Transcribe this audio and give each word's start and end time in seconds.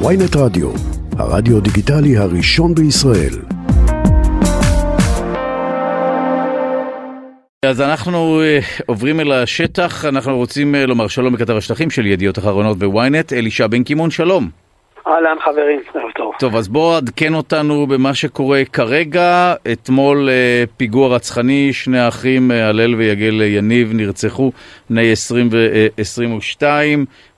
ויינט 0.00 0.36
רדיו, 0.36 0.70
הרדיו 1.18 1.60
דיגיטלי 1.60 2.16
הראשון 2.16 2.74
בישראל. 2.74 3.34
אז 7.66 7.80
אנחנו 7.80 8.40
uh, 8.40 8.82
עוברים 8.86 9.20
אל 9.20 9.32
השטח, 9.32 10.04
אנחנו 10.04 10.36
רוצים 10.36 10.74
uh, 10.74 10.78
לומר 10.86 11.08
שלום 11.08 11.34
לכתב 11.34 11.56
השטחים 11.56 11.90
של 11.90 12.06
ידיעות 12.06 12.38
אחרונות 12.38 12.78
בוויינט, 12.78 13.32
אלישע 13.32 13.66
בן 13.66 13.84
קימון, 13.84 14.10
שלום. 14.10 14.48
אהלן 15.06 15.36
חברים, 15.44 15.80
ערב 15.94 16.10
טוב. 16.16 16.23
טוב, 16.38 16.56
אז 16.56 16.68
בוא 16.68 16.96
עדכן 16.96 17.34
אותנו 17.34 17.86
במה 17.86 18.14
שקורה 18.14 18.62
כרגע. 18.72 19.54
אתמול 19.72 20.28
uh, 20.28 20.70
פיגוע 20.76 21.14
רצחני, 21.14 21.72
שני 21.72 21.98
האחים, 21.98 22.50
uh, 22.50 22.54
הלל 22.54 22.94
ויגל 22.94 23.42
יניב, 23.42 23.90
נרצחו, 23.94 24.52
בני 24.90 25.12
20 25.12 25.48
ו-22. 25.52 26.62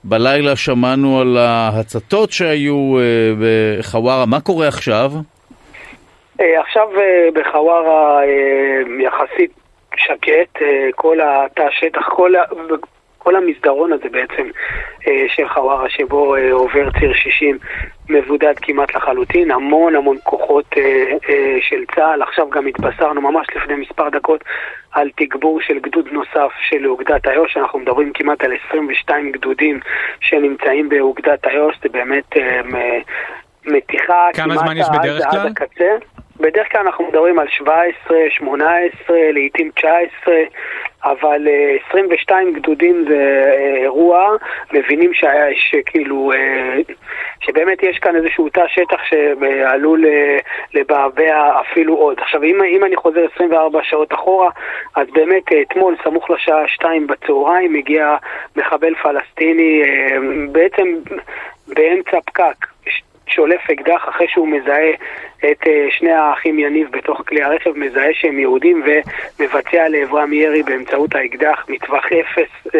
בלילה 0.03 0.55
שמענו 0.55 1.19
על 1.19 1.37
ההצתות 1.37 2.31
שהיו 2.31 2.93
בחווארה, 3.41 4.25
מה 4.25 4.41
קורה 4.41 4.67
עכשיו? 4.67 5.11
עכשיו 6.39 6.87
בחווארה 7.33 8.19
יחסית 8.99 9.51
שקט, 9.97 10.61
כל 10.95 11.17
התא 11.21 11.61
השטח, 11.61 12.09
כל, 12.09 12.33
כל 13.27 13.35
המסדרון 13.35 13.93
הזה 13.93 14.09
בעצם 14.09 14.49
של 15.27 15.47
חווארה 15.47 15.89
שבו 15.89 16.35
עובר 16.51 16.91
ציר 16.99 17.13
60 17.13 17.57
מבודד 18.09 18.53
כמעט 18.61 18.95
לחלוטין, 18.95 19.51
המון 19.51 19.95
המון 19.95 20.17
כוחות 20.23 20.75
של 21.69 21.85
צה"ל, 21.95 22.21
עכשיו 22.21 22.49
גם 22.49 22.67
התבשרנו 22.67 23.21
ממש 23.21 23.47
לפני 23.55 23.75
מספר 23.75 24.09
דקות 24.09 24.43
על 24.91 25.09
תגבור 25.15 25.61
של 25.61 25.79
גדוד 25.79 26.07
נוסף 26.11 26.51
של 26.69 26.87
אוגדת 26.87 27.27
איו"ש, 27.27 27.57
אנחנו 27.57 27.79
מדברים 27.79 28.13
כמעט 28.13 28.43
על 28.43 28.51
22 28.69 29.31
גדודים 29.31 29.79
שנמצאים 30.19 30.89
באוגדת 30.89 31.47
איו"ש, 31.47 31.75
זה 31.83 31.89
באמת 31.89 32.35
מתיחה 33.65 34.29
כמה 34.33 34.57
זמן 34.57 34.77
יש 34.77 34.87
בדרך 34.99 35.25
עד, 35.25 35.31
כלל? 35.31 35.39
עד 35.39 35.51
הקצה. 35.51 36.16
בדרך 36.47 36.71
כלל 36.71 36.81
אנחנו 36.81 37.07
מדברים 37.07 37.39
על 37.39 37.47
17, 37.49 38.17
18, 38.29 39.17
לעיתים 39.31 39.71
19, 39.75 40.35
אבל 41.03 41.47
22 41.89 42.53
גדודים 42.53 43.05
זה 43.09 43.51
אירוע, 43.83 44.35
מבינים 44.73 45.11
שכאילו, 45.55 46.31
שבאמת 47.39 47.83
יש 47.83 47.99
כאן 47.99 48.15
איזשהו 48.15 48.49
תא 48.49 48.67
שטח 48.67 48.97
שעלול 49.03 50.05
לבעבע 50.73 51.61
אפילו 51.61 51.95
עוד. 51.95 52.19
עכשיו, 52.19 52.43
אם, 52.43 52.63
אם 52.63 52.83
אני 52.83 52.95
חוזר 52.95 53.25
24 53.35 53.79
שעות 53.83 54.13
אחורה, 54.13 54.49
אז 54.95 55.07
באמת 55.13 55.43
אתמול, 55.61 55.95
סמוך 56.03 56.29
לשעה 56.29 56.67
2 56.67 57.07
בצהריים, 57.07 57.75
הגיע 57.75 58.15
מחבל 58.55 58.95
פלסטיני 58.95 59.81
בעצם 60.51 60.87
באמצע 61.67 62.17
פקק. 62.25 62.76
שולף 63.27 63.69
אקדח 63.69 64.05
אחרי 64.09 64.27
שהוא 64.27 64.47
מזהה 64.47 64.91
את 65.37 65.63
uh, 65.63 65.69
שני 65.89 66.11
האחים 66.11 66.59
יניב 66.59 66.87
בתוך 66.91 67.21
כלי 67.27 67.43
הרכב, 67.43 67.77
מזהה 67.77 68.13
שהם 68.13 68.39
יהודים 68.39 68.83
ומבצע 68.85 69.89
לעברם 69.89 70.33
ירי 70.33 70.63
באמצעות 70.63 71.15
האקדח 71.15 71.65
מטווח 71.69 72.05
אפס. 72.05 72.67
Uh, 72.67 72.77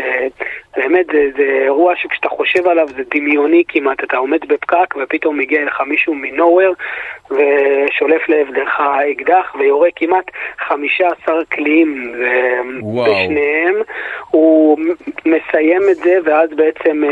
באמת 0.77 1.05
זה, 1.11 1.29
זה 1.37 1.43
אירוע 1.43 1.95
שכשאתה 1.95 2.29
חושב 2.29 2.67
עליו 2.67 2.87
זה 2.87 3.03
דמיוני 3.15 3.63
כמעט, 3.67 4.03
אתה 4.03 4.17
עומד 4.17 4.39
בפקק 4.47 4.95
ופתאום 4.97 5.37
מגיע 5.37 5.61
אליך 5.61 5.81
מישהו 5.81 6.13
מנוהוור 6.15 6.73
ושולף 7.31 8.29
לעברך 8.29 8.79
האקדח 8.79 9.55
ויורה 9.59 9.89
כמעט 9.95 10.31
15 10.57 11.45
קליעים 11.49 12.13
בשניהם. 12.95 13.75
הוא 14.31 14.77
מסיים 15.25 15.81
את 15.91 15.95
זה 15.95 16.17
ואז 16.25 16.49
בעצם... 16.49 17.03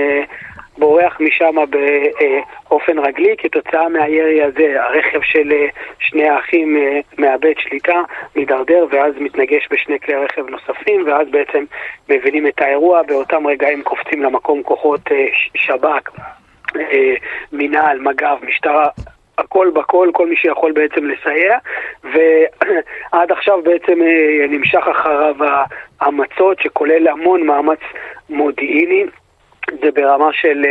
בורח 0.78 1.18
משם 1.20 1.56
באופן 2.70 3.00
רגלי, 3.00 3.36
כתוצאה 3.38 3.90
מהירי 3.90 4.44
הזה 4.44 4.84
הרכב 4.84 5.22
של 5.22 5.54
שני 6.00 6.30
האחים 6.30 6.78
מאבד 7.17 7.54
שליטה, 7.58 8.02
מידרדר 8.36 8.86
ואז 8.89 9.14
מתנגש 9.20 9.67
בשני 9.72 9.99
כלי 9.99 10.16
רכב 10.16 10.49
נוספים 10.49 11.04
ואז 11.08 11.27
בעצם 11.32 11.64
מבינים 12.10 12.48
את 12.48 12.61
האירוע, 12.61 13.04
באותם 13.04 13.48
רגעים 13.48 13.83
קופצים 13.83 14.23
למקום 14.23 14.64
כוחות 14.64 15.02
שב"כ, 15.55 16.10
מינהל, 17.52 17.99
מג"ב, 17.99 18.38
משטרה, 18.48 18.88
הכל 19.38 19.72
בכל, 19.73 20.10
כל 20.14 20.28
מי 20.28 20.36
שיכול 20.36 20.72
בעצם 20.72 21.05
לסייע, 21.05 21.58
ועד 22.04 23.32
עכשיו 23.38 23.61
בעצם 23.64 23.99
נמשך 24.49 24.88
אחריו 24.92 25.36
המצות 26.02 26.60
שכולל 26.60 27.08
המון 27.08 27.44
מאמץ 27.44 27.80
מודיעיני. 28.30 29.05
זה 29.71 29.92
ברמה 29.93 30.30
של 30.33 30.65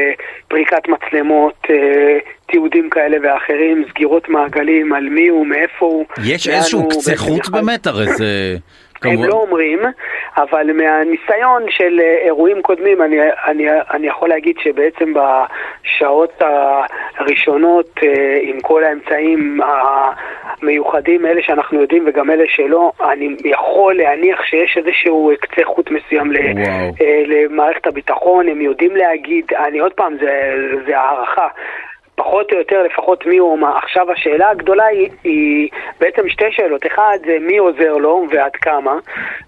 פריקת 0.49 0.89
מצלמות, 0.89 1.67
תיעודים 2.47 2.91
כאלה 2.91 3.17
ואחרים, 3.23 3.85
סגירות 3.91 4.29
מעגלים 4.29 4.93
על 4.93 5.09
מי 5.09 5.29
הוא, 5.29 5.47
מאיפה 5.47 5.87
הוא. 5.87 6.05
יש 6.25 6.49
איזשהו 6.49 6.89
קצה 6.89 7.17
חוט 7.17 7.49
באמת, 7.49 7.87
הרי 7.87 8.07
זה... 8.07 8.57
הם 9.05 9.25
לא 9.25 9.35
אומרים, 9.35 9.81
אבל 10.37 10.73
מהניסיון 10.73 11.63
של 11.69 12.01
אירועים 12.25 12.63
קודמים, 12.63 13.03
אני, 13.03 13.17
אני, 13.47 13.65
אני 13.91 14.07
יכול 14.07 14.29
להגיד 14.29 14.57
שבעצם 14.63 15.15
בשעות 15.15 16.43
הראשונות, 17.19 18.01
עם 18.43 18.61
כל 18.61 18.85
האמצעים 18.85 19.61
המיוחדים, 20.65 21.27
אלה 21.27 21.43
שאנחנו 21.43 21.81
יודעים 21.81 22.05
וגם 22.07 22.31
אלה 22.31 22.45
שלא, 22.49 22.93
אני 23.13 23.37
יכול 23.45 23.95
להניח 23.95 24.45
שיש 24.45 24.77
איזשהו 24.77 25.31
קצה 25.41 25.65
חוט 25.65 25.91
מסוים 25.91 26.33
למערכת 27.27 27.87
הביטחון, 27.87 28.49
הם 28.49 28.61
יודעים 28.61 28.97
להגיד, 28.97 29.45
אני 29.69 29.79
עוד 29.79 29.93
פעם, 29.93 30.17
זה, 30.21 30.55
זה 30.87 30.99
הערכה. 30.99 31.49
פחות 32.17 32.53
או 32.53 32.59
יותר 32.59 32.83
לפחות 32.83 33.27
מי 33.27 33.39
הוא 33.39 33.59
מה. 33.59 33.79
עכשיו 33.79 34.13
השאלה 34.13 34.51
הגדולה 34.51 34.85
היא, 34.85 35.11
היא 35.25 35.69
בעצם 36.01 36.29
שתי 36.29 36.51
שאלות. 36.51 36.87
אחד 36.87 37.19
זה 37.27 37.37
מי 37.41 37.59
עוזר 37.59 37.97
לו 37.97 38.27
ועד 38.31 38.57
כמה, 38.57 38.99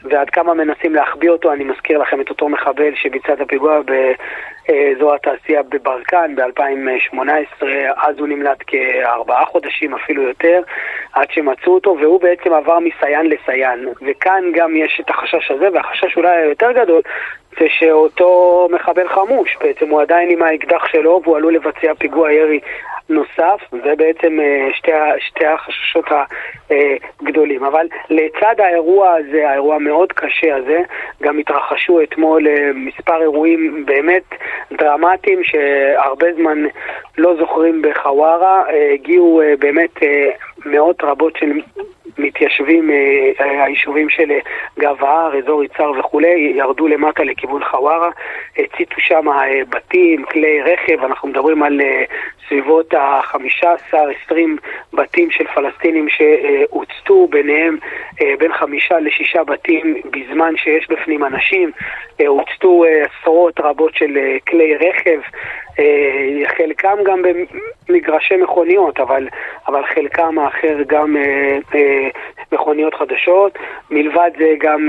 ועד 0.02 0.30
כמה 0.30 0.54
מנסים 0.54 0.94
להחביא 0.94 1.30
אותו. 1.30 1.52
אני 1.52 1.64
מזכיר 1.64 1.98
לכם 1.98 2.20
את 2.20 2.30
אותו 2.30 2.48
מחבל 2.48 2.94
שביצע 2.94 3.32
את 3.32 3.40
הפיגוע 3.40 3.80
באזור 3.82 5.14
התעשייה 5.14 5.62
בברקן 5.62 6.34
ב-2018, 6.36 7.64
אז 7.96 8.18
הוא 8.18 8.28
נמלט 8.28 8.58
כארבעה 8.66 9.44
חודשים 9.44 9.94
אפילו 9.94 10.22
יותר, 10.22 10.62
עד 11.12 11.30
שמצאו 11.30 11.74
אותו, 11.74 11.96
והוא 12.00 12.20
בעצם 12.20 12.52
עבר 12.52 12.78
מסיין 12.78 13.26
לסיין. 13.26 13.88
וכאן 14.02 14.44
גם 14.54 14.76
יש 14.76 15.00
את 15.04 15.10
החשש 15.10 15.50
הזה, 15.50 15.68
והחשש 15.72 16.16
אולי 16.16 16.36
היותר 16.36 16.72
גדול, 16.72 17.00
זה 17.60 17.66
שאותו 17.68 18.68
מחבל 18.70 19.08
חמוש, 19.08 19.56
בעצם 19.60 19.88
הוא 19.88 20.00
עדיין 20.00 20.30
עם 20.30 20.42
האקדח 20.42 20.86
שלו 20.86 21.20
והוא 21.24 21.36
עלול 21.36 21.54
לבצע 21.54 21.94
פיגוע 21.98 22.32
ירי 22.32 22.60
נוסף, 23.08 23.60
זה 23.72 23.94
בעצם 23.96 24.38
שתי, 24.72 24.90
שתי 25.18 25.46
החששות 25.46 26.04
הגדולים. 27.20 27.64
אבל 27.64 27.86
לצד 28.10 28.54
האירוע 28.58 29.14
הזה, 29.14 29.50
האירוע 29.50 29.74
המאוד 29.74 30.12
קשה 30.12 30.56
הזה, 30.56 30.80
גם 31.22 31.38
התרחשו 31.38 32.02
אתמול 32.02 32.46
מספר 32.74 33.22
אירועים 33.22 33.86
באמת 33.86 34.34
דרמטיים 34.72 35.44
שהרבה 35.44 36.26
זמן 36.36 36.64
לא 37.18 37.36
זוכרים 37.36 37.82
בחווארה, 37.82 38.64
הגיעו 38.94 39.42
באמת 39.58 39.90
מאות 40.66 41.02
רבות 41.02 41.36
של 41.36 41.52
מתיישבים, 42.18 42.90
היישובים 43.38 44.08
של 44.08 44.32
גב 44.78 45.04
ההר, 45.04 45.38
אזור 45.38 45.64
יצהר 45.64 45.90
וכולי, 45.98 46.52
ירדו 46.56 46.88
למטה 46.88 47.24
לכיוון 47.24 47.64
חווארה, 47.64 48.10
הציתו 48.58 49.00
שם 49.00 49.26
בתים, 49.68 50.24
כלי 50.24 50.62
רכב, 50.62 51.04
אנחנו 51.04 51.28
מדברים 51.28 51.62
על 51.62 51.80
סביבות 52.48 52.94
ה-15-20 52.94 54.34
בתים 54.92 55.30
של 55.30 55.44
פלסטינים 55.54 56.06
שהוצתו, 56.08 57.26
ביניהם 57.30 57.76
בין 58.38 58.52
חמישה 58.52 58.98
לשישה 58.98 59.44
בתים 59.44 59.96
בזמן 60.04 60.56
שיש 60.56 60.90
בפנים 60.90 61.24
אנשים, 61.24 61.70
הוצתו 62.26 62.84
עשרות 62.84 63.60
רבות 63.60 63.94
של 63.94 64.18
כלי 64.48 64.76
רכב, 64.76 65.20
חלקם 66.56 66.96
גם 67.04 67.22
במגרשי 67.88 68.36
מכוניות, 68.36 69.00
אבל, 69.00 69.28
אבל 69.68 69.82
חלקם 69.94 70.38
האחר 70.38 70.76
גם 70.86 71.16
מכוניות 72.52 72.94
חדשות. 72.94 73.58
מלבד 73.90 74.30
זה 74.38 74.54
גם 74.60 74.88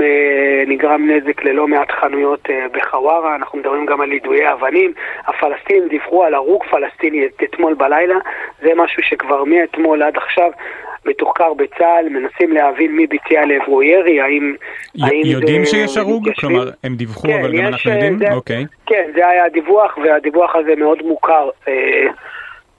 נגרם 0.66 1.10
נזק 1.10 1.44
ללא 1.44 1.68
מעט 1.68 1.90
חנויות 1.90 2.48
בחווארה, 2.72 3.34
אנחנו 3.36 3.58
מדברים 3.58 3.86
גם 3.86 4.00
על 4.00 4.12
יידויי 4.12 4.52
אבנים. 4.52 4.92
הפלסטינים 5.26 5.88
דיווחו 5.88 6.24
על 6.24 6.34
הרוג 6.34 6.64
פלסטיני 6.70 7.26
אתמול 7.44 7.74
בלילה, 7.74 8.16
זה 8.62 8.70
משהו 8.76 9.02
שכבר 9.02 9.44
מאתמול 9.44 10.02
עד 10.02 10.16
עכשיו 10.16 10.50
מתוחקר 11.08 11.54
בצה"ל, 11.54 12.08
מנסים 12.08 12.52
להבין 12.52 12.96
מי 12.96 13.06
ביצע 13.06 13.46
לעברו 13.46 13.82
ירי, 13.82 14.20
האם... 14.20 14.54
האם 15.02 15.22
יודעים 15.24 15.64
זה 15.64 15.70
שיש 15.70 15.96
הרוג? 15.96 16.28
כלומר, 16.40 16.70
הם 16.84 16.94
דיווחו, 16.94 17.28
כן, 17.28 17.40
אבל 17.40 17.58
גם 17.58 17.66
אנחנו 17.66 17.90
יודעים? 17.90 18.18
זה, 18.18 18.32
אוקיי. 18.32 18.64
כן, 18.86 19.10
זה 19.14 19.28
היה 19.28 19.44
הדיווח, 19.44 19.98
והדיווח 20.04 20.56
הזה 20.56 20.76
מאוד 20.76 21.02
מוכר. 21.02 21.48
אה, 21.68 22.06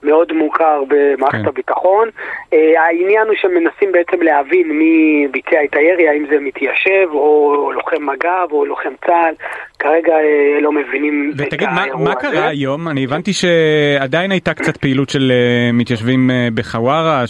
מאוד 0.02 0.32
מוכר 0.32 0.82
במערכת 0.88 1.38
כן. 1.38 1.48
הביטחון. 1.48 2.08
העניין 2.52 3.26
הוא 3.26 3.34
שמנסים 3.40 3.92
בעצם 3.92 4.22
להבין 4.22 4.68
מי 4.68 5.26
ביצע 5.30 5.56
את 5.64 5.76
הירי, 5.76 6.08
האם 6.08 6.26
זה 6.30 6.36
מתיישב 6.40 7.08
או 7.12 7.72
לוחם 7.74 8.06
מג"ב 8.06 8.52
או 8.52 8.64
לוחם 8.64 8.92
צה"ל. 9.06 9.34
כרגע 9.78 10.14
לא 10.60 10.72
מבינים 10.72 11.32
ותגיד, 11.36 11.68
את 11.68 11.68
האירוע 11.78 12.02
הזה. 12.02 12.02
ותגיד, 12.02 12.08
מה 12.08 12.14
קרה 12.14 12.48
היום? 12.48 12.88
אני 12.88 13.04
הבנתי 13.04 13.32
שעדיין 13.32 14.30
הייתה 14.30 14.54
קצת 14.54 14.76
פעילות 14.76 15.10
של 15.10 15.32
מתיישבים 15.72 16.30
בחווארה, 16.54 17.24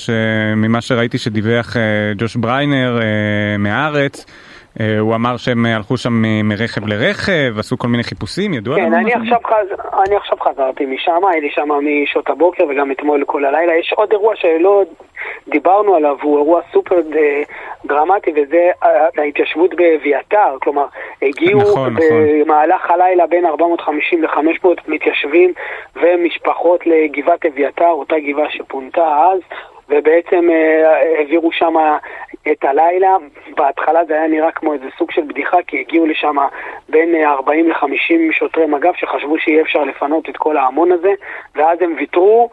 ממה 0.57 0.81
שראיתי 0.81 1.19
שדיווח 1.19 1.77
ג'וש 2.19 2.37
בריינר 2.37 2.99
מהארץ. 3.59 4.27
אה, 4.81 4.99
הוא 4.99 5.15
אמר 5.15 5.37
שהם 5.37 5.67
הלכו 5.67 5.97
שם 5.97 6.23
מרכב 6.45 6.87
לרכב, 6.87 7.59
עשו 7.59 7.79
כל 7.79 7.89
מיני 7.89 8.03
חיפושים, 8.03 8.55
ידוע 8.55 8.77
כן, 8.77 8.95
אני 8.95 9.15
עכשיו, 9.15 9.39
חז... 9.47 9.79
אני 10.07 10.17
עכשיו 10.17 10.39
חזרתי 10.41 10.87
משם, 10.87 11.21
הייתי 11.33 11.51
שם 11.51 11.69
משעות 11.69 12.31
הבוקר 12.31 12.65
וגם 12.69 12.93
אתמול 12.93 13.25
כל 13.27 13.45
הלילה. 13.45 13.73
יש 13.77 13.93
עוד 13.97 14.13
אירוע 14.13 14.37
שלא 14.37 14.85
דיברנו 15.49 15.95
עליו, 15.95 16.17
הוא 16.23 16.39
אירוע 16.39 16.61
סופר 16.73 17.01
אה, 17.17 17.43
דרמטי, 17.85 18.31
וזה 18.37 18.71
ההתיישבות 19.19 19.75
באביתר. 19.75 20.57
כלומר, 20.63 20.87
הגיעו 21.23 21.61
נכון, 21.61 21.95
נכון. 21.95 22.07
במהלך 22.45 22.85
נכון. 22.85 23.01
הלילה 23.01 23.27
בין 23.27 23.47
450 23.47 24.23
ל-500 24.23 24.69
מתיישבים 24.89 25.53
ומשפחות 25.97 26.87
לגבעת 26.87 27.47
אביתר, 27.47 27.89
אותה 27.91 28.17
גבעה 28.19 28.51
שפונתה 28.51 29.29
אז. 29.33 29.41
ובעצם 29.91 30.51
אה, 30.51 31.17
העבירו 31.19 31.53
שם 31.53 31.75
את 32.53 32.65
הלילה. 32.65 33.17
בהתחלה 33.57 34.05
זה 34.05 34.15
היה 34.15 34.27
נראה 34.27 34.51
כמו 34.51 34.73
איזה 34.73 34.87
סוג 34.99 35.11
של 35.11 35.23
בדיחה, 35.23 35.57
כי 35.67 35.81
הגיעו 35.81 36.07
לשם 36.07 36.37
בין 36.89 37.25
40 37.25 37.69
ל-50 37.69 38.33
שוטרי 38.33 38.67
מג"ב 38.67 38.93
שחשבו 38.97 39.39
שיהיה 39.39 39.63
אפשר 39.63 39.85
לפנות 39.85 40.29
את 40.29 40.37
כל 40.37 40.57
ההמון 40.57 40.93
הזה, 40.93 41.13
ואז 41.55 41.83
הם 41.83 41.95
ויתרו, 41.99 42.51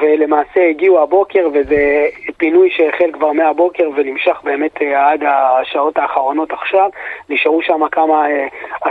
ולמעשה 0.00 0.68
הגיעו 0.68 1.02
הבוקר, 1.02 1.48
וזה 1.52 2.06
פינוי 2.36 2.70
שהחל 2.70 3.10
כבר 3.12 3.32
מהבוקר 3.32 3.90
ונמשך 3.96 4.40
באמת 4.44 4.82
אה, 4.82 5.10
עד 5.10 5.24
השעות 5.26 5.98
האחרונות 5.98 6.52
עכשיו. 6.52 6.90
נשארו 7.28 7.62
שם 7.62 7.88
כמה 7.88 8.30
אה, 8.30 8.46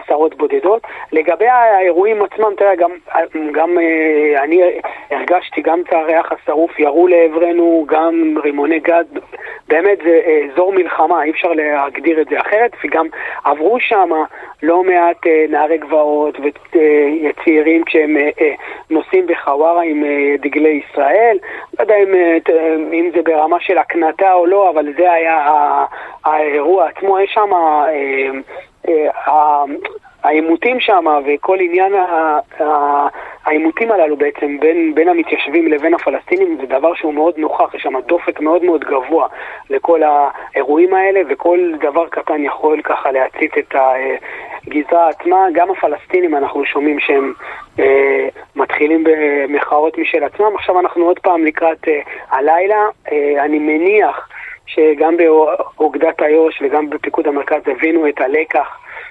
עשרות 0.09 0.35
בודדות. 0.35 0.81
לגבי 1.11 1.47
האירועים 1.47 2.21
עצמם, 2.23 2.53
תראה, 2.57 2.75
גם, 2.75 2.91
גם 3.51 3.77
אני 4.43 4.61
הרגשתי 5.11 5.61
גם 5.61 5.81
את 5.81 5.93
הריח 5.93 6.31
השרוף, 6.31 6.79
ירו 6.79 7.07
לעברנו, 7.07 7.85
גם 7.87 8.35
רימוני 8.43 8.79
גז, 8.79 9.05
באמת 9.67 9.97
זה 10.03 10.21
אזור 10.53 10.73
מלחמה, 10.73 11.23
אי 11.23 11.31
אפשר 11.31 11.53
להגדיר 11.53 12.21
את 12.21 12.27
זה 12.29 12.39
אחרת, 12.39 12.71
וגם 12.83 13.07
עברו 13.43 13.79
שם 13.79 14.09
לא 14.63 14.83
מעט 14.83 15.27
אה, 15.27 15.45
נערי 15.49 15.77
גבעות 15.77 16.37
וצעירים 16.39 17.83
כשהם 17.83 18.17
אה, 18.17 18.29
אה, 18.41 18.53
נוסעים 18.89 19.27
בחווארה 19.27 19.83
עם 19.83 20.03
דגלי 20.39 20.81
ישראל. 20.89 21.37
לא 21.79 21.83
יודע 21.83 21.95
אם, 21.95 22.13
אם 22.93 23.09
זה 23.15 23.21
ברמה 23.21 23.57
של 23.59 23.77
הקנטה 23.77 24.33
או 24.33 24.45
לא, 24.45 24.69
אבל 24.69 24.93
זה 24.97 25.11
היה 25.11 25.47
האירוע 26.25 26.87
עצמו. 26.87 27.19
יש 27.19 27.31
שם... 27.33 27.51
העימותים 30.23 30.79
שם 30.79 31.05
וכל 31.25 31.57
עניין 31.59 31.93
העימותים 33.45 33.91
הללו 33.91 34.17
בעצם 34.17 34.59
בין, 34.59 34.95
בין 34.95 35.09
המתיישבים 35.09 35.67
לבין 35.67 35.93
הפלסטינים 35.93 36.57
זה 36.61 36.65
דבר 36.65 36.93
שהוא 36.93 37.13
מאוד 37.13 37.33
נוכח, 37.37 37.73
יש 37.75 37.81
שם 37.81 37.93
דופק 38.07 38.39
מאוד 38.39 38.63
מאוד 38.63 38.83
גבוה 38.83 39.27
לכל 39.69 40.01
האירועים 40.03 40.93
האלה 40.93 41.21
וכל 41.29 41.71
דבר 41.79 42.07
קטן 42.07 42.43
יכול 42.43 42.81
ככה 42.81 43.11
להצית 43.11 43.57
את 43.57 43.75
הגזרה 43.75 45.09
עצמה. 45.09 45.45
גם 45.53 45.71
הפלסטינים 45.71 46.35
אנחנו 46.35 46.65
שומעים 46.65 46.99
שהם 46.99 47.33
אה, 47.79 48.27
מתחילים 48.55 49.03
במחאות 49.03 49.97
משל 49.97 50.23
עצמם. 50.23 50.55
עכשיו 50.55 50.79
אנחנו 50.79 51.05
עוד 51.05 51.19
פעם 51.19 51.45
לקראת 51.45 51.87
אה, 51.87 52.01
הלילה, 52.31 52.87
אה, 53.11 53.45
אני 53.45 53.59
מניח 53.59 54.29
שגם 54.69 55.17
באוגדת 55.17 56.21
איו"ש 56.23 56.61
וגם 56.61 56.89
בפיקוד 56.89 57.27
המרכז 57.27 57.61
הבינו 57.67 58.09
את 58.09 58.21
הלקח 58.21 58.67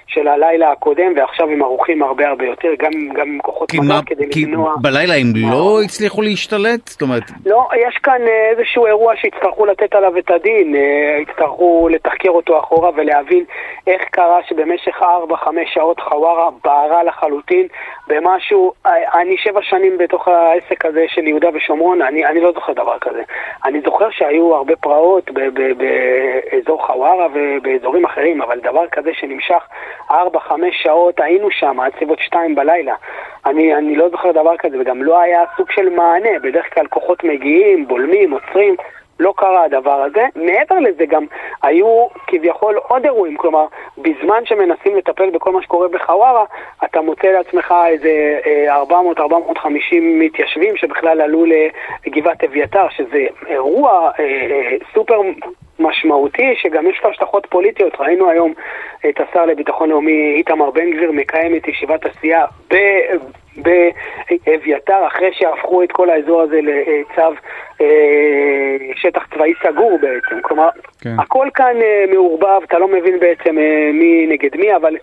של 0.09 0.27
הלילה 0.27 0.71
הקודם, 0.71 1.13
ועכשיו 1.15 1.49
הם 1.49 1.63
ערוכים 1.63 2.03
הרבה 2.03 2.27
הרבה 2.27 2.45
יותר, 2.45 2.69
גם, 2.79 2.91
גם 3.13 3.27
עם 3.27 3.39
כוחות 3.41 3.73
מג"ב 3.73 4.05
כדי 4.05 4.29
כי 4.31 4.45
למנוע... 4.45 4.75
בלילה 4.81 5.13
הם 5.15 5.33
לא 5.51 5.81
הצליחו 5.85 6.21
להשתלט? 6.21 6.87
זאת 6.87 7.01
אומרת... 7.01 7.23
לא, 7.45 7.67
יש 7.87 7.97
כאן 8.03 8.21
אה, 8.27 8.49
איזשהו 8.49 8.85
אירוע 8.85 9.15
שיצטרכו 9.15 9.65
לתת 9.65 9.95
עליו 9.95 10.17
את 10.17 10.31
הדין, 10.31 10.75
אה, 10.75 11.17
יצטרכו 11.21 11.89
לתחקר 11.91 12.29
אותו 12.29 12.59
אחורה 12.59 12.89
ולהבין 12.95 13.43
איך 13.87 14.01
קרה 14.11 14.39
שבמשך 14.47 15.01
4-5 15.01 15.03
שעות 15.73 15.99
חווארה 15.99 16.49
בערה 16.63 17.03
לחלוטין 17.03 17.67
במשהו, 18.07 18.71
אה, 18.85 19.21
אני 19.21 19.37
שבע 19.37 19.61
שנים 19.61 19.97
בתוך 19.97 20.27
העסק 20.27 20.85
הזה 20.85 21.05
של 21.07 21.27
יהודה 21.27 21.47
ושומרון, 21.53 22.01
אני, 22.01 22.25
אני 22.25 22.39
לא 22.39 22.51
זוכר 22.51 22.73
דבר 22.73 22.99
כזה. 23.01 23.21
אני 23.65 23.81
זוכר 23.81 24.09
שהיו 24.11 24.55
הרבה 24.55 24.75
פרעות 24.75 25.31
באזור 25.31 26.87
חווארה 26.87 27.27
ובאזורים 27.33 28.05
אחרים, 28.05 28.41
אבל 28.41 28.59
דבר 28.59 28.87
כזה 28.87 29.09
שנמשך 29.13 29.63
ארבע, 30.11 30.39
חמש 30.39 30.83
שעות 30.83 31.19
היינו 31.19 31.51
שם, 31.51 31.79
עד 31.79 31.91
סביבות 31.97 32.19
שתיים 32.19 32.55
בלילה. 32.55 32.95
אני, 33.45 33.75
אני 33.75 33.95
לא 33.95 34.09
זוכר 34.09 34.31
דבר 34.31 34.57
כזה, 34.57 34.77
וגם 34.79 35.03
לא 35.03 35.19
היה 35.19 35.43
סוג 35.57 35.71
של 35.71 35.89
מענה. 35.89 36.39
בדרך 36.43 36.73
כלל 36.73 36.87
כוחות 36.87 37.23
מגיעים, 37.23 37.87
בולמים, 37.87 38.31
עוצרים. 38.31 38.75
לא 39.19 39.33
קרה 39.37 39.63
הדבר 39.63 40.01
הזה. 40.01 40.25
מעבר 40.35 40.79
לזה 40.79 41.05
גם 41.05 41.25
היו 41.63 42.07
כביכול 42.27 42.75
עוד 42.87 43.05
אירועים, 43.05 43.37
כלומר, 43.37 43.65
בזמן 43.97 44.45
שמנסים 44.45 44.95
לטפל 44.95 45.29
בכל 45.29 45.51
מה 45.51 45.61
שקורה 45.61 45.87
בחווארה, 45.87 46.43
אתה 46.83 47.01
מוצא 47.01 47.27
לעצמך 47.27 47.73
איזה 47.87 48.39
400-450 48.89 48.91
אה, 48.91 49.99
מתיישבים 50.01 50.77
שבכלל 50.77 51.21
עלו 51.21 51.45
לגבעת 52.05 52.43
אביתר, 52.43 52.89
שזה 52.89 53.25
אירוע 53.47 54.11
אה, 54.19 54.23
אה, 54.25 54.77
סופר 54.93 55.21
משמעותי, 55.79 56.55
שגם 56.55 56.89
יש 56.89 57.01
לו 57.03 57.09
השלכות 57.09 57.47
פוליטיות. 57.49 57.93
ראינו 57.99 58.29
היום 58.29 58.53
את 59.09 59.19
השר 59.19 59.45
לביטחון 59.45 59.89
לאומי 59.89 60.33
איתמר 60.37 60.71
בן 60.71 60.91
גביר 60.91 61.11
מקיים 61.11 61.55
את 61.55 61.67
ישיבת 61.67 62.05
הסיעה 62.05 62.45
באביתר, 63.57 65.07
אחרי 65.07 65.29
שהפכו 65.33 65.83
את 65.83 65.91
כל 65.91 66.09
האזור 66.09 66.41
הזה 66.41 66.59
לצו 66.61 67.33
אה, 67.81 68.77
שטח 68.95 69.27
צבאי 69.33 69.53
סגור 69.63 69.99
בעצם. 70.01 70.41
כלומר, 70.41 70.69
כן. 71.01 71.15
הכל 71.19 71.47
כאן 71.53 71.81
אה, 71.81 72.05
מעורבב, 72.11 72.61
אתה 72.63 72.79
לא 72.79 72.87
מבין 72.87 73.19
בעצם 73.19 73.57
אה, 73.57 73.91
מי 73.93 74.27
נגד 74.29 74.55
מי, 74.55 74.75
אבל, 74.75 74.95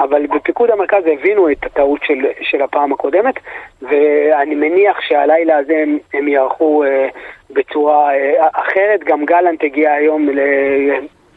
אבל 0.00 0.26
בפיקוד 0.26 0.70
המרכז 0.70 1.02
הבינו 1.12 1.50
את 1.50 1.64
הטעות 1.64 2.00
של, 2.04 2.26
של 2.40 2.62
הפעם 2.62 2.92
הקודמת, 2.92 3.34
ואני 3.82 4.54
מניח 4.54 4.96
שהלילה 5.00 5.56
הזה 5.56 5.72
הם, 5.82 5.98
הם 6.14 6.28
יערכו 6.28 6.84
אה, 6.84 7.08
בצורה 7.50 8.14
אה, 8.14 8.48
אחרת. 8.52 9.00
גם 9.04 9.24
גלנט 9.24 9.64
הגיע 9.64 9.92
היום 9.92 10.28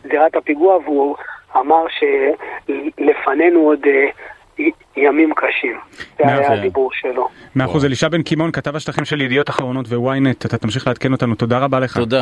לזירת 0.06 0.36
הפיגוע 0.36 0.78
והוא 0.78 1.16
אמר 1.56 1.86
שלפנינו 1.90 3.60
עוד... 3.60 3.86
אה, 3.88 4.08
ימים 4.98 5.34
קשים. 5.36 5.78
זה 6.18 6.28
היה 6.28 6.54
הדיבור 6.54 6.90
שלו. 6.94 7.28
מאה 7.56 7.66
אחוז, 7.66 7.86
אלישע 7.86 8.08
בן 8.08 8.22
קימון, 8.24 8.52
כתב 8.52 8.76
השטחים 8.76 9.06
של 9.06 9.22
ידיעות 9.22 9.50
אחרונות 9.50 9.86
וויינט, 9.88 10.46
אתה 10.46 10.58
תמשיך 10.58 10.88
לעדכן 10.88 11.12
אותנו, 11.12 11.36
תודה 11.36 11.60
רבה 11.60 11.80
לך. 11.80 11.98
תודה. 11.98 12.22